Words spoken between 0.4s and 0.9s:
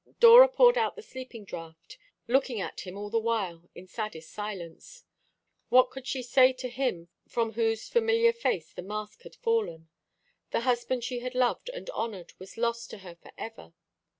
poured